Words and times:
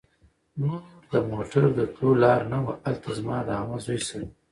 نور 0.59 0.81
د 1.11 1.13
موټر 1.29 1.63
د 1.77 1.79
تلو 1.93 2.11
لار 2.23 2.41
نه 2.51 2.59
وه. 2.63 2.73
هلته 2.85 3.09
زما 3.19 3.37
د 3.47 3.49
عمه 3.59 3.77
زوی 3.85 3.99
سره 4.07 4.25